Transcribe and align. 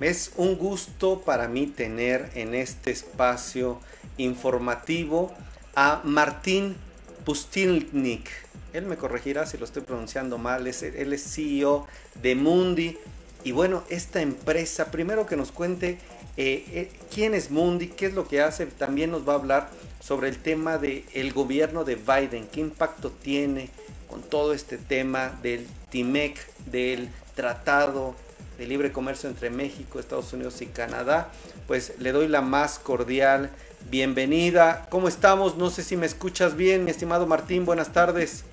Es 0.00 0.30
un 0.36 0.56
gusto 0.56 1.22
para 1.22 1.48
mí 1.48 1.66
tener 1.66 2.30
en 2.34 2.54
este 2.54 2.92
espacio 2.92 3.80
informativo 4.16 5.34
a 5.74 6.02
Martín 6.04 6.76
Pustilnik. 7.24 8.30
Él 8.72 8.86
me 8.86 8.96
corregirá 8.96 9.44
si 9.44 9.58
lo 9.58 9.64
estoy 9.64 9.82
pronunciando 9.82 10.38
mal. 10.38 10.68
él 10.68 11.12
es 11.12 11.34
CEO 11.34 11.88
de 12.22 12.36
Mundi. 12.36 12.96
Y 13.42 13.50
bueno, 13.50 13.82
esta 13.88 14.20
empresa, 14.20 14.92
primero 14.92 15.26
que 15.26 15.36
nos 15.36 15.50
cuente 15.50 15.98
eh, 16.36 16.64
eh, 16.72 16.92
quién 17.12 17.34
es 17.34 17.50
Mundi, 17.50 17.88
qué 17.88 18.06
es 18.06 18.14
lo 18.14 18.28
que 18.28 18.40
hace. 18.40 18.66
También 18.66 19.10
nos 19.10 19.28
va 19.28 19.32
a 19.32 19.36
hablar 19.36 19.68
sobre 19.98 20.28
el 20.28 20.38
tema 20.38 20.78
del 20.78 21.04
el 21.12 21.32
gobierno 21.32 21.82
de 21.82 21.96
Biden, 21.96 22.46
qué 22.52 22.60
impacto 22.60 23.10
tiene 23.10 23.68
con 24.08 24.22
todo 24.22 24.54
este 24.54 24.78
tema 24.78 25.36
del 25.42 25.66
TIMEC, 25.90 26.38
del 26.66 27.08
Tratado 27.34 28.14
de 28.58 28.66
Libre 28.66 28.90
Comercio 28.90 29.28
entre 29.28 29.50
México, 29.50 30.00
Estados 30.00 30.32
Unidos 30.32 30.60
y 30.60 30.66
Canadá. 30.66 31.28
Pues 31.68 31.94
le 32.00 32.10
doy 32.10 32.26
la 32.26 32.42
más 32.42 32.80
cordial 32.80 33.50
bienvenida. 33.88 34.86
¿Cómo 34.90 35.06
estamos? 35.06 35.56
No 35.56 35.70
sé 35.70 35.84
si 35.84 35.96
me 35.96 36.06
escuchas 36.06 36.56
bien, 36.56 36.84
mi 36.84 36.90
estimado 36.90 37.26
Martín. 37.26 37.64
Buenas 37.64 37.92
tardes. 37.92 38.44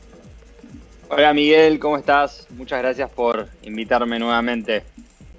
Hola 1.09 1.33
Miguel, 1.33 1.79
¿cómo 1.79 1.97
estás? 1.97 2.45
Muchas 2.51 2.79
gracias 2.79 3.09
por 3.09 3.47
invitarme 3.63 4.19
nuevamente. 4.19 4.83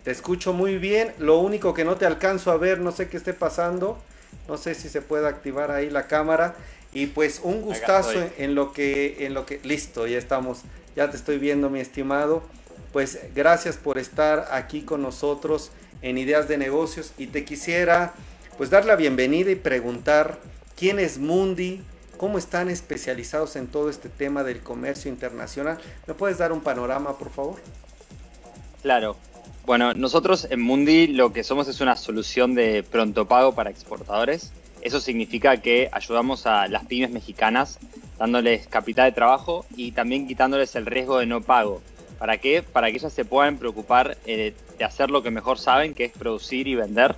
Te 0.02 0.10
escucho 0.10 0.52
muy 0.52 0.78
bien. 0.78 1.12
Lo 1.19 1.38
único 1.38 1.72
que 1.72 1.84
no 1.84 1.94
te 1.96 2.05
alcanzo 2.05 2.50
a 2.50 2.56
ver, 2.56 2.80
no 2.80 2.91
sé 2.91 3.08
qué 3.08 3.16
esté 3.16 3.34
pasando. 3.34 3.98
No 4.48 4.56
sé 4.56 4.74
si 4.74 4.88
se 4.88 5.00
puede 5.00 5.28
activar 5.28 5.70
ahí 5.70 5.91
la 5.91 6.08
cámara. 6.08 6.56
Y 6.92 7.06
pues 7.06 7.41
un 7.42 7.62
gustazo 7.62 8.24
en, 8.38 8.55
lo 8.55 8.72
que, 8.72 9.27
en 9.27 9.34
lo 9.34 9.46
que, 9.46 9.60
listo, 9.64 10.06
ya 10.06 10.19
estamos, 10.19 10.62
ya 10.96 11.10
te 11.10 11.16
estoy 11.16 11.38
viendo, 11.38 11.70
mi 11.70 11.78
estimado. 11.80 12.42
Pues 12.96 13.18
gracias 13.34 13.77
por 13.77 13.98
estar 13.98 14.48
aquí 14.52 14.80
con 14.80 15.02
nosotros 15.02 15.70
en 16.00 16.16
Ideas 16.16 16.48
de 16.48 16.56
Negocios 16.56 17.12
y 17.19 17.27
te 17.27 17.44
quisiera 17.44 18.14
pues 18.56 18.70
dar 18.70 18.86
la 18.86 18.97
bienvenida 18.97 19.50
y 19.50 19.55
preguntar 19.55 20.39
quién 20.78 20.98
es 20.98 21.19
Mundi, 21.19 21.83
cómo 22.17 22.39
están 22.39 22.70
especializados 22.70 23.55
en 23.56 23.67
todo 23.67 23.91
este 23.91 24.08
tema 24.08 24.44
del 24.44 24.61
comercio 24.61 25.11
internacional. 25.11 25.77
¿Me 26.06 26.14
puedes 26.14 26.39
dar 26.39 26.52
un 26.52 26.62
panorama, 26.62 27.19
por 27.19 27.28
favor? 27.28 27.56
Claro. 28.80 29.19
Bueno, 29.67 29.92
nosotros 29.92 30.47
en 30.48 30.62
Mundi 30.62 31.06
lo 31.06 31.34
que 31.34 31.44
somos 31.44 31.69
es 31.69 31.83
una 31.83 31.97
solución 31.97 32.55
de 32.55 32.83
pronto 32.83 33.28
pago 33.28 33.55
para 33.55 33.69
exportadores. 33.69 34.52
Eso 34.80 35.00
significa 35.00 35.58
que 35.58 35.91
ayudamos 35.92 36.47
a 36.47 36.67
las 36.67 36.86
pymes 36.86 37.11
mexicanas 37.11 37.78
dándoles 38.19 38.67
capital 38.69 39.11
de 39.11 39.14
trabajo 39.14 39.67
y 39.77 39.92
también 39.92 40.27
quitándoles 40.27 40.74
el 40.77 40.86
riesgo 40.86 41.19
de 41.19 41.27
no 41.27 41.42
pago. 41.42 41.83
¿Para 42.19 42.39
qué? 42.39 42.62
Para 42.62 42.91
que 42.91 42.97
ellas 42.97 43.12
se 43.12 43.25
puedan 43.25 43.59
preocupar 43.59 44.17
eh, 44.27 44.55
de 44.78 44.84
hacer 44.84 45.11
lo 45.11 45.22
que 45.22 45.31
mejor 45.31 45.59
saben, 45.59 45.95
que 45.95 46.05
es 46.05 46.12
producir 46.12 46.67
y 46.69 46.75
vender. 46.75 47.14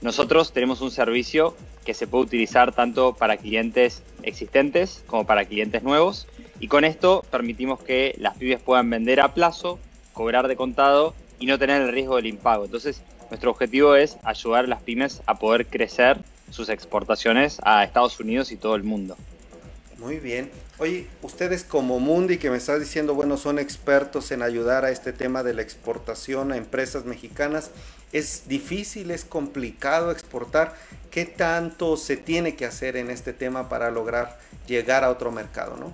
Nosotros 0.00 0.52
tenemos 0.52 0.80
un 0.80 0.90
servicio 0.90 1.56
que 1.84 1.94
se 1.94 2.06
puede 2.06 2.24
utilizar 2.24 2.72
tanto 2.72 3.14
para 3.14 3.36
clientes 3.36 4.02
existentes 4.22 5.02
como 5.06 5.26
para 5.26 5.44
clientes 5.44 5.82
nuevos 5.82 6.26
y 6.60 6.68
con 6.68 6.84
esto 6.84 7.24
permitimos 7.30 7.82
que 7.82 8.14
las 8.18 8.36
pymes 8.36 8.60
puedan 8.60 8.88
vender 8.88 9.20
a 9.20 9.34
plazo, 9.34 9.78
cobrar 10.12 10.48
de 10.48 10.56
contado 10.56 11.14
y 11.38 11.46
no 11.46 11.58
tener 11.58 11.82
el 11.82 11.92
riesgo 11.92 12.16
del 12.16 12.26
impago. 12.26 12.64
Entonces, 12.64 13.02
nuestro 13.30 13.50
objetivo 13.50 13.96
es 13.96 14.16
ayudar 14.22 14.64
a 14.64 14.68
las 14.68 14.82
pymes 14.82 15.22
a 15.26 15.38
poder 15.38 15.66
crecer 15.66 16.18
sus 16.50 16.68
exportaciones 16.68 17.58
a 17.64 17.84
Estados 17.84 18.18
Unidos 18.20 18.52
y 18.52 18.56
todo 18.56 18.76
el 18.76 18.82
mundo. 18.82 19.16
Muy 19.98 20.20
bien. 20.20 20.50
Oye, 20.78 21.06
ustedes 21.22 21.62
como 21.62 22.00
Mundi 22.00 22.36
que 22.38 22.50
me 22.50 22.56
estás 22.56 22.80
diciendo, 22.80 23.14
bueno, 23.14 23.36
son 23.36 23.60
expertos 23.60 24.32
en 24.32 24.42
ayudar 24.42 24.84
a 24.84 24.90
este 24.90 25.12
tema 25.12 25.44
de 25.44 25.54
la 25.54 25.62
exportación 25.62 26.50
a 26.50 26.56
empresas 26.56 27.04
mexicanas. 27.04 27.70
Es 28.10 28.48
difícil, 28.48 29.12
es 29.12 29.24
complicado 29.24 30.10
exportar. 30.10 30.74
¿Qué 31.12 31.26
tanto 31.26 31.96
se 31.96 32.16
tiene 32.16 32.56
que 32.56 32.66
hacer 32.66 32.96
en 32.96 33.10
este 33.10 33.32
tema 33.32 33.68
para 33.68 33.92
lograr 33.92 34.40
llegar 34.66 35.04
a 35.04 35.10
otro 35.10 35.30
mercado, 35.30 35.76
no? 35.76 35.92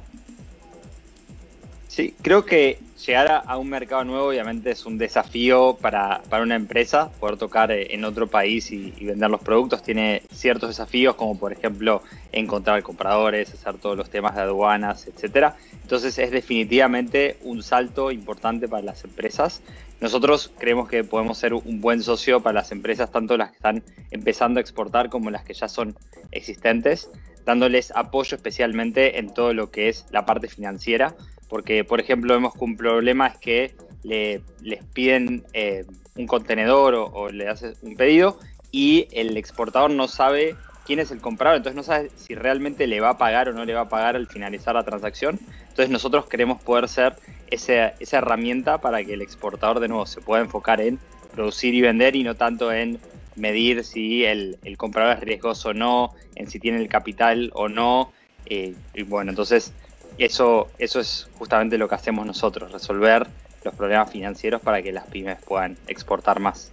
Sí, 1.90 2.14
creo 2.22 2.44
que 2.44 2.78
llegar 3.04 3.42
a 3.44 3.56
un 3.56 3.68
mercado 3.68 4.04
nuevo 4.04 4.28
obviamente 4.28 4.70
es 4.70 4.86
un 4.86 4.96
desafío 4.96 5.76
para, 5.80 6.22
una 6.40 6.54
empresa, 6.54 7.10
poder 7.18 7.36
tocar 7.36 7.72
eh, 7.72 7.92
en 7.92 8.04
otro 8.04 8.28
país 8.28 8.70
y, 8.70 8.92
vender 9.00 9.28
los 9.28 9.40
productos 9.40 9.82
tiene 9.82 10.22
ciertos 10.32 10.68
desafíos 10.68 11.16
como 11.16 11.36
por 11.36 11.52
ejemplo 11.52 12.00
encontrar 12.30 12.84
compradores, 12.84 13.52
hacer 13.52 13.78
todos 13.78 13.96
los 13.96 14.08
temas 14.08 14.36
de 14.36 14.42
aduanas, 14.42 15.08
etcétera. 15.08 15.56
Entonces 15.82 16.16
es 16.18 16.30
definitivamente 16.30 17.38
un 17.42 17.60
salto 17.60 18.12
importante 18.12 18.68
para 18.68 18.84
las 18.84 19.02
empresas. 19.02 19.60
Nosotros 20.00 20.52
creemos 20.60 20.88
que 20.88 21.02
podemos 21.02 21.38
ser 21.38 21.54
un 21.54 21.80
buen 21.80 22.04
socio 22.04 22.40
para 22.40 22.60
las 22.60 22.70
empresas, 22.70 23.10
tanto 23.10 23.36
las 23.36 23.50
que 23.50 23.56
están 23.56 23.82
empezando 24.12 24.58
a 24.58 24.60
exportar 24.60 25.10
como 25.10 25.30
las 25.30 25.42
que 25.42 25.54
ya 25.54 25.66
son 25.66 25.96
existentes, 26.30 27.10
dándoles 27.44 27.92
apoyo 27.96 28.36
especialmente 28.36 29.18
en 29.18 29.34
todo 29.34 29.54
lo 29.54 29.72
que 29.72 29.88
es 29.88 30.06
la 30.12 30.24
parte 30.24 30.46
financiera 30.46 31.16
porque, 31.50 31.84
por 31.84 32.00
ejemplo, 32.00 32.32
vemos 32.32 32.54
que 32.54 32.64
un 32.64 32.76
problema 32.76 33.26
es 33.26 33.36
que 33.36 33.74
le, 34.04 34.40
les 34.62 34.82
piden 34.84 35.44
eh, 35.52 35.84
un 36.16 36.26
contenedor 36.26 36.94
o, 36.94 37.28
le 37.28 37.48
haces 37.48 37.76
un 37.82 37.96
pedido 37.96 38.38
y 38.70 39.08
el 39.10 39.36
exportador 39.36 39.90
no 39.90 40.06
sabe 40.06 40.54
quién 40.86 41.00
es 41.00 41.10
el 41.10 41.20
comprador, 41.20 41.56
entonces 41.56 41.76
no 41.76 41.82
sabe 41.82 42.10
si 42.16 42.36
realmente 42.36 42.86
le 42.86 43.00
va 43.00 43.10
a 43.10 43.18
pagar 43.18 43.48
o 43.48 43.52
no 43.52 43.64
le 43.64 43.74
va 43.74 43.82
a 43.82 43.88
pagar 43.88 44.14
al 44.14 44.28
finalizar 44.28 44.74
la 44.74 44.84
transacción. 44.84 45.40
Entonces 45.62 45.90
nosotros 45.90 46.26
queremos 46.26 46.62
poder 46.62 46.88
ser 46.88 47.16
esa, 47.50 47.88
esa 47.98 48.18
herramienta 48.18 48.78
para 48.78 49.02
que 49.04 49.14
el 49.14 49.22
exportador 49.22 49.80
de 49.80 49.88
nuevo 49.88 50.06
se 50.06 50.20
pueda 50.20 50.42
enfocar 50.42 50.80
en 50.80 51.00
producir 51.34 51.74
y 51.74 51.80
vender 51.80 52.14
y 52.14 52.22
no 52.22 52.36
tanto 52.36 52.72
en 52.72 53.00
medir 53.34 53.84
si 53.84 54.24
el, 54.24 54.56
el 54.64 54.76
comprador 54.76 55.16
es 55.16 55.20
riesgoso 55.20 55.70
o 55.70 55.74
no, 55.74 56.12
en 56.36 56.48
si 56.48 56.60
tiene 56.60 56.78
el 56.78 56.88
capital 56.88 57.50
o 57.54 57.68
no. 57.68 58.12
Eh, 58.46 58.74
y 58.94 59.02
bueno, 59.02 59.30
entonces 59.30 59.72
eso, 60.18 60.68
eso 60.78 61.00
es 61.00 61.28
justamente 61.38 61.78
lo 61.78 61.88
que 61.88 61.94
hacemos 61.94 62.26
nosotros, 62.26 62.72
resolver 62.72 63.26
los 63.64 63.74
problemas 63.74 64.10
financieros 64.10 64.60
para 64.60 64.82
que 64.82 64.92
las 64.92 65.06
pymes 65.06 65.38
puedan 65.42 65.76
exportar 65.86 66.40
más. 66.40 66.70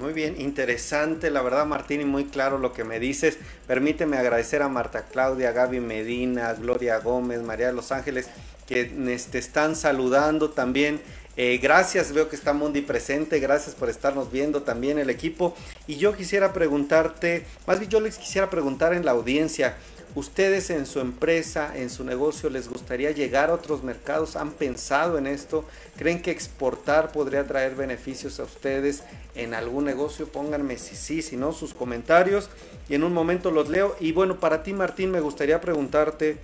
Muy 0.00 0.12
bien, 0.12 0.40
interesante, 0.40 1.30
la 1.30 1.42
verdad 1.42 1.64
Martín, 1.64 2.00
y 2.00 2.04
muy 2.04 2.24
claro 2.24 2.58
lo 2.58 2.72
que 2.72 2.82
me 2.82 2.98
dices. 2.98 3.38
Permíteme 3.68 4.16
agradecer 4.16 4.62
a 4.62 4.68
Marta 4.68 5.04
Claudia, 5.10 5.52
Gaby 5.52 5.80
Medina, 5.80 6.52
Gloria 6.54 6.98
Gómez, 6.98 7.40
María 7.42 7.68
de 7.68 7.72
Los 7.72 7.92
Ángeles, 7.92 8.28
que 8.66 8.84
te 8.84 9.38
están 9.38 9.76
saludando 9.76 10.50
también. 10.50 11.00
Eh, 11.36 11.58
gracias, 11.62 12.12
veo 12.12 12.28
que 12.28 12.34
está 12.34 12.52
Mundi 12.52 12.80
presente, 12.80 13.38
gracias 13.38 13.74
por 13.74 13.90
estarnos 13.90 14.32
viendo 14.32 14.62
también 14.62 14.98
el 14.98 15.10
equipo. 15.10 15.54
Y 15.86 15.96
yo 15.96 16.16
quisiera 16.16 16.52
preguntarte, 16.52 17.44
más 17.66 17.78
bien 17.78 17.90
yo 17.90 18.00
les 18.00 18.18
quisiera 18.18 18.50
preguntar 18.50 18.92
en 18.92 19.04
la 19.04 19.12
audiencia, 19.12 19.76
¿Ustedes 20.16 20.70
en 20.70 20.86
su 20.86 21.00
empresa, 21.00 21.76
en 21.76 21.90
su 21.90 22.02
negocio, 22.02 22.48
les 22.48 22.70
gustaría 22.70 23.10
llegar 23.10 23.50
a 23.50 23.52
otros 23.52 23.82
mercados? 23.82 24.34
¿Han 24.34 24.50
pensado 24.50 25.18
en 25.18 25.26
esto? 25.26 25.66
¿Creen 25.98 26.22
que 26.22 26.30
exportar 26.30 27.12
podría 27.12 27.46
traer 27.46 27.74
beneficios 27.74 28.40
a 28.40 28.44
ustedes 28.44 29.02
en 29.34 29.52
algún 29.52 29.84
negocio? 29.84 30.26
Pónganme 30.26 30.78
si 30.78 30.96
sí, 30.96 31.20
si 31.20 31.36
no, 31.36 31.52
sus 31.52 31.74
comentarios 31.74 32.48
y 32.88 32.94
en 32.94 33.04
un 33.04 33.12
momento 33.12 33.50
los 33.50 33.68
leo. 33.68 33.94
Y 34.00 34.12
bueno, 34.12 34.40
para 34.40 34.62
ti 34.62 34.72
Martín, 34.72 35.10
me 35.10 35.20
gustaría 35.20 35.60
preguntarte, 35.60 36.38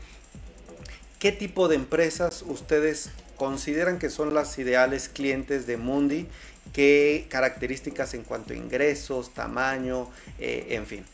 ¿qué 1.19 1.33
tipo 1.33 1.67
de 1.67 1.77
empresas 1.77 2.45
ustedes 2.47 3.09
consideran 3.39 3.99
que 3.99 4.11
son 4.11 4.35
las 4.35 4.59
ideales 4.59 5.09
clientes 5.09 5.67
de 5.67 5.79
Mundi? 5.79 6.27
¿Qué 6.75 7.25
características 7.31 8.13
en 8.13 8.25
cuanto 8.25 8.53
a 8.53 8.57
ingresos, 8.57 9.33
tamaño, 9.33 10.11
eh, 10.39 10.67
en 10.73 10.85
fin? 10.85 11.05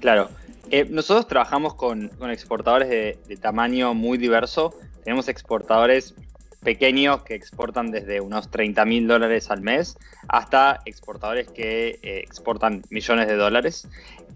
Claro. 0.00 0.30
Eh, 0.70 0.86
nosotros 0.90 1.26
trabajamos 1.28 1.74
con, 1.74 2.10
exportadores 2.30 2.88
de, 2.88 3.36
tamaño 3.36 3.94
muy 3.94 4.18
diverso. 4.18 4.74
Tenemos 5.04 5.28
exportadores 5.28 6.14
pequeños 6.62 7.22
que 7.22 7.34
exportan 7.34 7.90
desde 7.90 8.20
unos 8.20 8.50
30 8.50 8.84
mil 8.86 9.06
dólares 9.06 9.50
al 9.50 9.60
mes 9.60 9.98
hasta 10.28 10.80
exportadores 10.86 11.48
que 11.48 11.98
eh, 12.02 12.20
exportan 12.24 12.82
millones 12.88 13.28
de 13.28 13.36
dólares. 13.36 13.86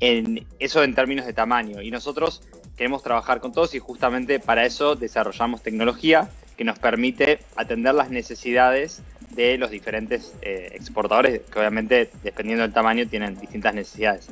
En, 0.00 0.46
eso 0.58 0.82
en 0.82 0.94
términos 0.94 1.26
de 1.26 1.32
tamaño. 1.32 1.80
Y 1.80 1.90
nosotros 1.90 2.42
queremos 2.76 3.02
trabajar 3.02 3.40
con 3.40 3.52
todos 3.52 3.74
y 3.74 3.78
justamente 3.78 4.38
para 4.38 4.64
eso 4.64 4.94
desarrollamos 4.94 5.62
tecnología 5.62 6.30
que 6.56 6.64
nos 6.64 6.78
permite 6.78 7.38
atender 7.56 7.94
las 7.94 8.10
necesidades 8.10 9.02
de 9.30 9.56
los 9.58 9.70
diferentes 9.70 10.34
eh, 10.42 10.70
exportadores, 10.74 11.40
que 11.50 11.58
obviamente 11.58 12.10
dependiendo 12.22 12.62
del 12.62 12.72
tamaño 12.72 13.06
tienen 13.08 13.38
distintas 13.38 13.74
necesidades. 13.74 14.28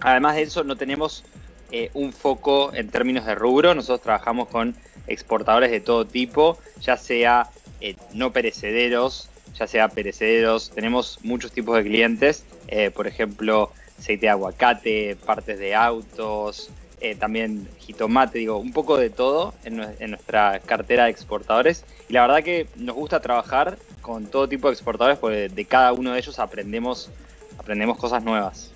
Además 0.00 0.36
de 0.36 0.42
eso, 0.42 0.64
no 0.64 0.76
tenemos 0.76 1.24
eh, 1.70 1.90
un 1.92 2.14
foco 2.14 2.72
en 2.72 2.88
términos 2.88 3.26
de 3.26 3.34
rubro. 3.34 3.74
Nosotros 3.74 4.00
trabajamos 4.00 4.48
con 4.48 4.74
exportadores 5.06 5.70
de 5.70 5.80
todo 5.80 6.06
tipo, 6.06 6.58
ya 6.80 6.96
sea 6.96 7.48
eh, 7.80 7.94
no 8.14 8.32
perecederos, 8.32 9.28
ya 9.54 9.66
sea 9.66 9.88
perecederos. 9.88 10.70
Tenemos 10.70 11.18
muchos 11.22 11.52
tipos 11.52 11.76
de 11.76 11.84
clientes, 11.84 12.44
eh, 12.68 12.90
por 12.90 13.06
ejemplo, 13.06 13.70
aceite 13.98 14.26
de 14.26 14.30
aguacate, 14.30 15.16
partes 15.26 15.58
de 15.58 15.74
autos, 15.74 16.70
también 17.20 17.68
jitomate, 17.78 18.40
digo, 18.40 18.58
un 18.58 18.72
poco 18.72 18.96
de 18.96 19.08
todo 19.08 19.54
en, 19.64 19.76
nuestra 20.10 20.58
cartera 20.58 21.04
de 21.04 21.10
exportadores. 21.10 21.84
Y 22.08 22.14
la 22.14 22.22
verdad 22.22 22.42
que 22.42 22.66
nos 22.74 22.96
gusta 22.96 23.20
trabajar 23.20 23.78
con 24.02 24.26
todo 24.26 24.48
tipo 24.48 24.66
de 24.66 24.74
exportadores 24.74 25.16
porque 25.18 25.48
de 25.48 25.64
cada 25.64 25.92
uno 25.92 26.12
de 26.12 26.18
ellos 26.18 26.40
aprendemos, 26.40 27.10
aprendemos 27.56 27.98
cosas 27.98 28.24
nuevas. 28.24 28.72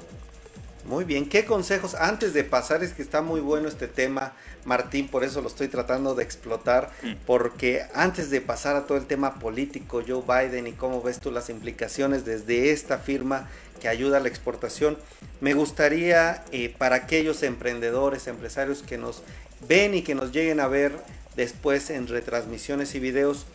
Muy 0.85 1.05
bien, 1.05 1.29
¿qué 1.29 1.45
consejos? 1.45 1.95
Antes 1.95 2.35
de 2.35 2.43
pasar, 2.43 2.83
es 2.83 2.93
que 2.93 3.03
está 3.03 3.23
muy 3.23 3.41
bueno 3.41 3.69
este 3.69 3.87
tema, 3.87 4.33
Martín, 4.65 5.07
por 5.07 5.23
eso 5.23 5.41
lo 5.41 5.49
estoy 5.49 5.69
tratando 5.69 6.17
de 6.17 6.25
explotar, 6.25 6.91
mm. 7.03 7.13
porque 7.25 7.85
antes 7.95 8.31
de 8.31 8.41
pasar 8.41 8.75
a 8.75 8.87
todo 8.87 8.99
el 8.99 9.07
tema 9.07 9.39
político, 9.39 10.03
Joe 10.07 10.23
Biden 10.27 10.67
y 10.67 10.73
cómo 10.73 11.01
ves 11.01 11.21
tú 11.21 11.31
las 11.31 11.51
implicaciones 11.51 12.25
desde 12.25 12.73
esta 12.73 12.99
firma 12.99 13.49
que 13.81 13.89
ayuda 13.89 14.17
a 14.17 14.21
la 14.21 14.29
exportación, 14.29 14.99
me 15.41 15.55
gustaría 15.55 16.45
eh, 16.51 16.75
para 16.77 16.97
aquellos 16.97 17.43
emprendedores, 17.45 18.27
empresarios 18.27 18.83
que 18.83 18.99
nos 18.99 19.23
ven 19.69 19.95
y 19.95 20.03
que 20.03 20.17
nos 20.17 20.33
lleguen 20.33 20.59
a 20.59 20.67
ver 20.67 20.93
después 21.37 21.91
en 21.91 22.09
retransmisiones 22.09 22.95
y 22.95 22.99
videos, 22.99 23.47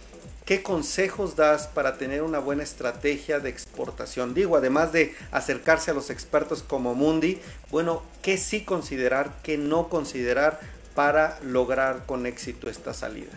¿Qué 0.47 0.63
consejos 0.63 1.35
das 1.35 1.67
para 1.67 1.97
tener 1.97 2.21
una 2.21 2.39
buena 2.39 2.63
estrategia 2.63 3.41
de 3.41 3.49
exportación? 3.49 4.33
Digo, 4.33 4.55
además 4.55 4.93
de 4.93 5.13
acercarse 5.29 5.91
a 5.91 5.93
los 5.93 6.09
expertos 6.09 6.63
como 6.63 6.95
Mundi, 6.95 7.39
bueno, 7.69 8.01
¿qué 8.21 8.37
sí 8.37 8.61
considerar, 8.61 9.33
qué 9.43 9.57
no 9.57 9.89
considerar 9.89 10.61
para 10.95 11.37
lograr 11.43 12.05
con 12.05 12.25
éxito 12.25 12.69
esta 12.69 12.93
salida? 12.93 13.33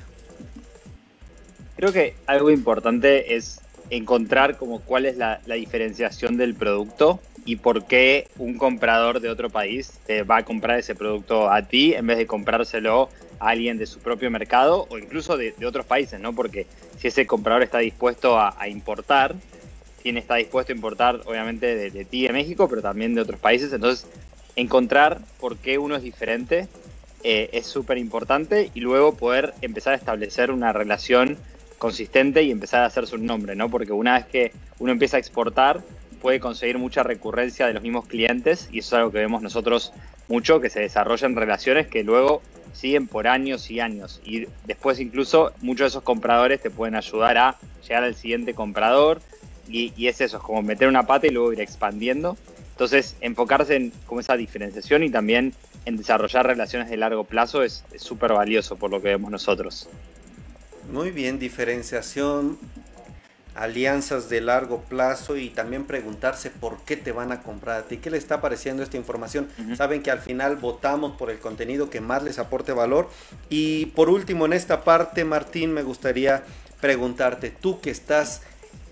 Creo 1.75 1.93
que 1.93 2.15
algo 2.27 2.49
importante 2.53 3.35
es 3.35 3.61
encontrar 3.91 4.57
como 4.57 4.81
cuál 4.81 5.05
es 5.05 5.17
la, 5.17 5.41
diferenciación 5.47 6.37
del 6.37 6.55
producto 6.55 7.19
y 7.45 7.57
por 7.57 7.87
qué 7.87 8.29
un 8.39 8.57
comprador 8.57 9.19
de 9.19 9.31
otro 9.31 9.51
país 9.51 9.95
te 10.07 10.23
va 10.23 10.37
a 10.37 10.45
comprar 10.45 10.79
ese 10.79 10.95
producto 10.95 11.51
a 11.51 11.63
ti 11.63 11.93
en 11.93 12.07
vez 12.07 12.19
de 12.19 12.29
comprárselo 12.29 13.09
alguien 13.41 13.79
de 13.79 13.87
su 13.87 13.99
propio 13.99 14.31
mercado 14.31 14.87
o 14.91 14.99
incluso 14.99 15.37
de, 15.37 15.55
otros 15.67 15.87
países, 15.87 16.21
¿no? 16.21 16.35
Porque 16.35 16.67
si 16.99 17.09
ese 17.09 17.27
comprador 17.27 17.63
está 17.63 17.79
dispuesto 17.79 18.39
a, 18.39 18.69
importar, 18.69 19.35
tiene 20.03 20.21
está 20.21 20.37
dispuesto 20.37 20.73
a 20.73 20.77
importar 20.77 21.21
obviamente 21.25 21.91
de, 21.91 22.05
ti 22.05 22.27
de 22.27 22.33
México, 22.33 22.69
pero 22.69 22.83
también 22.83 23.15
de 23.15 23.23
otros 23.23 23.41
países, 23.41 23.73
entonces 23.73 24.07
encontrar 24.57 25.21
por 25.41 25.57
qué 25.57 25.79
uno 25.79 25.97
es 25.97 26.03
diferente 26.03 26.69
eh, 27.23 27.51
es 27.53 27.67
súper 27.67 27.99
importante 27.99 28.71
y 28.75 28.81
luego 28.81 29.17
poder 29.17 29.55
empezar 29.63 29.95
a 29.95 29.97
establecer 29.97 30.51
una 30.51 30.73
relación 30.73 31.37
consistente 31.79 32.43
y 32.43 32.51
empezar 32.51 32.83
a 32.83 32.87
hacerse 32.87 33.15
un 33.15 33.27
nombre, 33.27 33.57
¿no? 33.57 33.71
Porque 33.71 33.93
una 33.93 34.15
vez 34.15 34.27
que 34.27 34.53
uno 34.79 34.93
empieza 34.93 35.17
a 35.17 35.21
exportar, 35.21 35.83
puede 36.21 36.41
conseguir 36.41 36.79
mucha 36.79 37.03
recurrencia 37.03 37.67
de 37.67 37.73
los 37.73 37.83
mismos 37.83 38.07
clientes 38.07 38.69
y 38.71 38.81
eso 38.81 38.97
es 38.97 38.99
algo 39.01 39.13
que 39.13 39.19
vemos 39.19 39.43
nosotros 39.43 39.93
mucho, 40.29 40.61
que 40.61 40.71
se 40.71 40.81
desarrollan 40.81 41.37
relaciones 41.37 41.89
que 41.89 42.05
luego 42.05 42.43
siguen 42.73 43.07
por 43.07 43.27
años 43.27 43.71
y 43.71 43.81
años. 43.81 44.21
Y 44.25 44.47
después 44.67 45.01
incluso 45.01 45.53
muchos 45.61 45.85
de 45.85 45.89
esos 45.89 46.03
compradores 46.03 46.61
te 46.61 46.71
pueden 46.71 46.95
ayudar 46.95 47.39
a 47.39 47.57
llegar 47.83 48.05
al 48.05 48.15
siguiente 48.15 48.55
comprador. 48.55 49.21
Y, 49.69 50.09
es 50.09 50.21
eso, 50.21 50.39
es 50.39 50.43
como 50.43 50.63
meter 50.63 50.89
una 50.89 51.05
pata 51.05 51.29
y 51.29 51.31
luego 51.31 51.53
ir 51.53 51.61
expandiendo. 51.61 52.37
Entonces, 52.73 53.15
enfocarse 53.21 53.77
en 53.77 53.93
como 54.07 54.21
esa 54.21 54.37
diferenciación 54.37 55.05
y 55.05 55.11
también 55.11 55.55
en 55.85 55.97
desarrollar 55.97 56.47
relaciones 56.47 56.91
de 56.91 56.97
largo 56.97 57.25
plazo 57.25 57.63
es 57.63 57.85
súper 57.97 58.33
valioso 58.33 58.77
por 58.77 58.91
lo 58.91 59.01
que 59.01 59.09
vemos 59.09 59.31
nosotros. 59.31 59.89
Muy 60.91 61.13
bien, 61.13 61.39
diferenciación, 61.39 62.59
alianzas 63.55 64.29
de 64.29 64.41
largo 64.41 64.81
plazo 64.83 65.37
y 65.37 65.51
también 65.51 65.85
preguntarse 65.85 66.51
por 66.51 66.79
qué 66.83 66.97
te 66.97 67.13
van 67.13 67.33
a 67.33 67.43
comprar 67.43 67.81
a 67.81 67.83
ti, 67.83 67.97
qué 67.99 68.11
le 68.11 68.19
está 68.19 68.41
pareciendo 68.41 68.83
esta 68.83 68.97
información. 68.97 69.49
Saben 69.77 70.03
que 70.03 70.11
al 70.11 70.21
final 70.21 70.57
votamos 70.57 71.17
por 71.17 71.31
el 71.31 71.39
contenido 71.39 71.91
que 71.91 72.01
más 72.01 72.23
les 72.23 72.39
aporte 72.39 72.73
valor. 72.73 73.09
Y 73.49 73.87
por 73.87 74.09
último, 74.09 74.47
en 74.47 74.53
esta 74.53 74.85
parte, 74.85 75.25
Martín, 75.25 75.73
me 75.73 75.83
gustaría 75.83 76.43
preguntarte, 76.81 77.51
tú 77.51 77.81
que 77.81 77.91
estás 77.91 78.43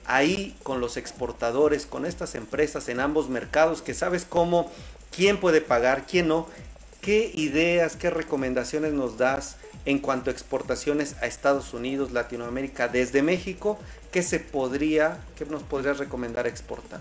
ahí 0.07 0.57
con 0.63 0.81
los 0.81 0.97
exportadores, 0.97 1.87
con 1.87 2.07
estas 2.07 2.35
empresas 2.35 2.89
en 2.89 3.01
ambos 3.01 3.29
mercados, 3.29 3.83
que 3.83 3.95
sabes 3.95 4.25
cómo, 4.25 4.71
quién 5.15 5.39
puede 5.39 5.61
pagar, 5.61 6.07
quién 6.07 6.29
no, 6.29 6.47
¿qué 7.01 7.31
ideas, 7.35 7.97
qué 7.97 8.11
recomendaciones 8.11 8.93
nos 8.93 9.19
das 9.19 9.57
en 9.89 10.01
cuanto 10.01 10.29
a 10.29 10.35
exportaciones 10.35 11.17
a 11.23 11.27
Estados 11.27 11.73
Unidos, 11.73 12.13
Latinoamérica, 12.13 12.89
desde 12.89 13.23
México? 13.23 13.79
¿Qué 14.13 14.21
se 14.21 14.39
podría, 14.39 15.17
qué 15.35 15.47
nos 15.47 15.63
podrías 15.63 15.97
recomendar 15.97 16.47
exportar? 16.47 17.01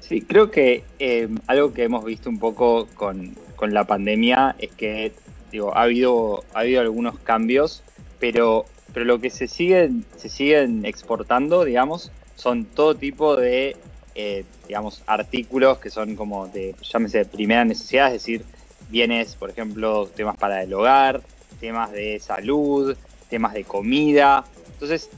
Sí, 0.00 0.22
creo 0.22 0.50
que 0.50 0.84
eh, 0.98 1.28
algo 1.46 1.74
que 1.74 1.82
hemos 1.82 2.06
visto 2.06 2.30
un 2.30 2.38
poco 2.38 2.88
con, 2.94 3.36
la 3.60 3.84
pandemia 3.84 4.56
es 4.58 4.70
que 4.70 5.12
digo, 5.52 5.76
ha 5.76 5.82
habido, 5.82 6.42
ha 6.54 6.60
habido 6.60 6.80
algunos 6.80 7.18
cambios, 7.18 7.82
pero, 8.18 8.64
pero 8.94 9.04
lo 9.04 9.20
que 9.20 9.28
se 9.28 9.46
siguen, 9.46 10.06
se 10.16 10.30
siguen 10.30 10.86
exportando, 10.86 11.66
digamos, 11.66 12.10
son 12.34 12.64
todo 12.64 12.94
tipo 12.94 13.36
de 13.36 13.76
eh, 14.14 14.46
digamos, 14.66 15.02
artículos 15.06 15.78
que 15.80 15.90
son 15.90 16.16
como 16.16 16.48
de, 16.48 16.74
llámese, 16.80 17.18
de 17.18 17.24
primera 17.26 17.66
necesidad, 17.66 18.06
es 18.06 18.14
decir, 18.14 18.42
bienes, 18.88 19.34
por 19.34 19.50
ejemplo, 19.50 20.08
temas 20.14 20.36
para 20.36 20.62
el 20.62 20.72
hogar, 20.72 21.20
temas 21.60 21.92
de 21.92 22.20
salud, 22.20 22.96
temas 23.28 23.54
de 23.54 23.64
comida. 23.64 24.44
Entonces, 24.72 25.10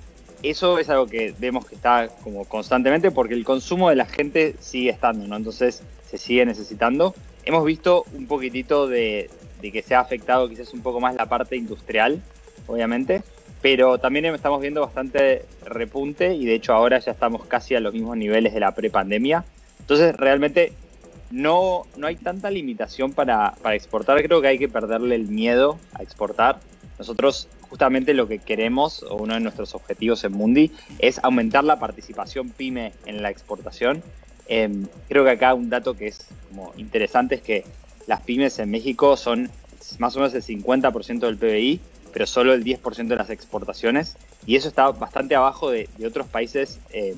eso 0.43 0.78
es 0.78 0.88
algo 0.88 1.06
que 1.06 1.34
vemos 1.38 1.67
que 1.67 1.75
está 1.75 2.08
como 2.22 2.44
constantemente 2.44 3.11
porque 3.11 3.34
el 3.34 3.44
consumo 3.44 3.90
de 3.90 3.96
la 3.96 4.06
gente 4.06 4.56
sigue 4.61 4.90
estando, 4.90 5.26
¿no? 5.26 5.37
Entonces, 5.37 5.82
se 6.08 6.19
sigue 6.19 6.46
necesitando. 6.46 7.14
Hemos 7.44 7.64
visto 7.64 8.05
un 8.14 8.26
poquitito 8.26 8.87
de, 8.87 9.31
de 9.61 9.72
que 9.72 9.82
se 9.82 9.94
ha 9.94 10.00
afectado 10.00 10.49
quizás 10.49 10.72
un 10.72 10.82
poco 10.82 11.00
más 11.00 11.14
la 11.14 11.26
parte 11.26 11.56
industrial, 11.56 12.20
obviamente, 12.67 13.22
pero 13.62 13.99
también 13.99 14.25
estamos 14.26 14.61
viendo 14.61 14.81
bastante 14.81 15.44
repunte 15.64 16.34
y 16.34 16.46
de 16.46 16.55
hecho 16.55 16.72
ahora 16.72 16.99
ya 16.99 17.12
estamos 17.12 17.46
casi 17.46 17.75
a 17.75 17.81
los 17.81 17.93
mismos 17.93 18.17
niveles 18.17 18.55
de 18.55 18.61
la 18.61 18.75
prepandemia. 18.75 19.44
Entonces 19.81 20.17
realmente 20.17 20.72
no, 21.31 21.87
no 21.97 22.06
hay 22.06 22.17
tanta 22.17 22.50
limitación 22.50 23.12
para, 23.12 23.55
exportar, 23.73 24.23
creo 24.23 24.41
que 24.41 24.49
hay 24.49 24.59
que 24.59 24.69
perderle 24.69 25.15
el 25.15 25.29
miedo 25.29 25.79
a 25.94 26.03
exportar. 26.03 26.61
Nosotros 26.99 27.49
justamente 27.69 28.15
lo 28.15 28.27
que 28.29 28.38
queremos, 28.38 29.03
o 29.05 29.17
uno 29.17 29.35
de 29.35 29.41
nuestros 29.41 29.75
objetivos 29.75 30.25
en 30.25 30.32
Mundi, 30.32 30.73
es 30.99 31.19
aumentar 31.23 31.65
la 31.65 31.79
participación 31.79 32.50
pyme 32.50 32.93
en 33.06 33.23
la 33.23 33.31
exportación. 33.31 34.03
Em, 34.49 34.87
creo 35.09 35.25
que 35.25 35.31
acá 35.31 35.55
un 35.55 35.71
dato 35.71 35.97
que 35.97 36.09
es 36.09 36.27
interesante 36.77 37.37
es 37.37 37.43
que 37.43 37.65
las 38.06 38.21
pymes 38.23 38.59
en 38.59 38.71
México 38.71 39.17
son 39.17 39.49
más 39.99 40.17
o 40.17 40.19
menos 40.19 40.35
el 40.35 40.43
50% 40.43 41.21
del 41.21 41.37
PBI 41.37 41.81
pero 42.12 42.27
solo 42.27 42.53
el 42.53 42.65
10% 42.65 43.09
de 43.09 43.17
las 43.17 43.31
exportaciones. 43.31 44.17
Y 44.47 44.56
eso 44.56 44.69
está 44.69 44.91
bastante 44.91 45.35
abajo 45.35 45.71
de, 45.71 45.88
otros 46.06 46.27
países 46.27 46.81
eh, 46.93 47.15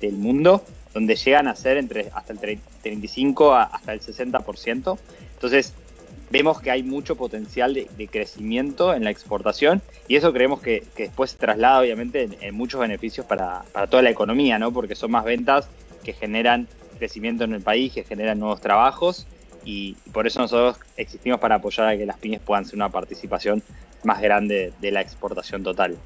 del 0.00 0.14
mundo, 0.14 0.62
donde 0.92 1.16
llegan 1.16 1.48
a 1.48 1.54
ser 1.54 1.76
entre 1.76 2.10
hasta 2.14 2.32
el 2.32 2.38
35 2.38 3.54
hasta 3.54 3.92
el 3.92 4.00
60%. 4.00 4.98
Entonces, 5.34 5.74
vemos 6.30 6.60
que 6.60 6.70
hay 6.70 6.82
mucho 6.82 7.16
potencial 7.16 7.74
de, 7.74 8.08
crecimiento 8.08 8.94
en 8.94 9.04
la 9.04 9.10
exportación 9.10 9.82
y 10.08 10.16
eso 10.16 10.32
creemos 10.32 10.60
que, 10.60 10.84
después 10.96 11.32
se 11.32 11.38
traslada 11.38 11.80
obviamente 11.80 12.28
en, 12.40 12.54
muchos 12.54 12.80
beneficios 12.80 13.26
para, 13.26 13.62
para, 13.72 13.86
toda 13.88 14.02
la 14.02 14.10
economía, 14.10 14.58
¿no? 14.58 14.72
porque 14.72 14.94
son 14.94 15.10
más 15.10 15.24
ventas 15.24 15.68
que 16.04 16.12
generan 16.12 16.68
crecimiento 16.98 17.44
en 17.44 17.54
el 17.54 17.62
país, 17.62 17.92
que 17.92 18.04
generan 18.04 18.38
nuevos 18.38 18.60
trabajos 18.60 19.26
y 19.64 19.94
por 20.12 20.26
eso 20.26 20.40
nosotros 20.40 20.78
existimos 20.96 21.40
para 21.40 21.56
apoyar 21.56 21.88
a 21.88 21.96
que 21.96 22.06
las 22.06 22.18
pymes 22.18 22.40
puedan 22.40 22.64
ser 22.64 22.76
una 22.76 22.88
participación 22.88 23.62
más 24.04 24.20
grande 24.20 24.72
de 24.80 24.90
la 24.90 25.00
exportación 25.00 25.62
total. 25.62 25.96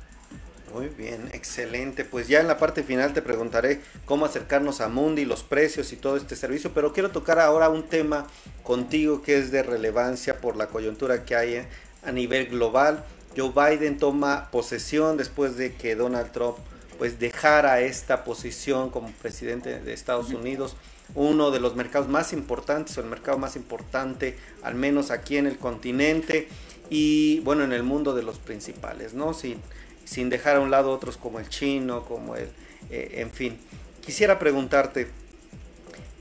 Muy 0.74 0.88
bien, 0.88 1.30
excelente. 1.32 2.04
Pues 2.04 2.26
ya 2.26 2.40
en 2.40 2.48
la 2.48 2.58
parte 2.58 2.82
final 2.82 3.12
te 3.12 3.22
preguntaré 3.22 3.80
cómo 4.06 4.26
acercarnos 4.26 4.80
a 4.80 4.88
Mundi, 4.88 5.24
los 5.24 5.44
precios 5.44 5.92
y 5.92 5.96
todo 5.96 6.16
este 6.16 6.34
servicio, 6.34 6.72
pero 6.74 6.92
quiero 6.92 7.12
tocar 7.12 7.38
ahora 7.38 7.68
un 7.68 7.84
tema 7.84 8.26
contigo 8.64 9.22
que 9.22 9.38
es 9.38 9.52
de 9.52 9.62
relevancia 9.62 10.40
por 10.40 10.56
la 10.56 10.66
coyuntura 10.66 11.24
que 11.24 11.36
hay 11.36 11.64
a 12.04 12.10
nivel 12.10 12.46
global. 12.46 13.04
Joe 13.36 13.52
Biden 13.54 13.98
toma 13.98 14.48
posesión 14.50 15.16
después 15.16 15.56
de 15.56 15.74
que 15.74 15.94
Donald 15.94 16.32
Trump 16.32 16.56
pues 16.98 17.20
dejara 17.20 17.80
esta 17.80 18.24
posición 18.24 18.90
como 18.90 19.12
presidente 19.12 19.78
de 19.78 19.92
Estados 19.92 20.30
Unidos, 20.30 20.74
uno 21.14 21.52
de 21.52 21.60
los 21.60 21.76
mercados 21.76 22.08
más 22.08 22.32
importantes 22.32 22.98
o 22.98 23.00
el 23.00 23.06
mercado 23.06 23.38
más 23.38 23.54
importante, 23.54 24.36
al 24.64 24.74
menos 24.74 25.12
aquí 25.12 25.36
en 25.36 25.46
el 25.46 25.56
continente 25.56 26.48
y 26.90 27.38
bueno, 27.40 27.62
en 27.62 27.72
el 27.72 27.84
mundo 27.84 28.12
de 28.12 28.24
los 28.24 28.38
principales, 28.38 29.14
¿no? 29.14 29.34
Sin, 29.34 29.60
sin 30.04 30.30
dejar 30.30 30.56
a 30.56 30.60
un 30.60 30.70
lado 30.70 30.90
otros 30.90 31.16
como 31.16 31.40
el 31.40 31.48
chino, 31.48 32.04
como 32.04 32.36
el, 32.36 32.48
eh, 32.90 33.16
en 33.16 33.30
fin. 33.30 33.58
Quisiera 34.04 34.38
preguntarte, 34.38 35.08